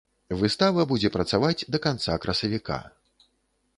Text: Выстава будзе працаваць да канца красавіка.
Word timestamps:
Выстава 0.39 0.85
будзе 0.93 1.11
працаваць 1.17 1.67
да 1.75 1.81
канца 1.85 2.17
красавіка. 2.25 2.79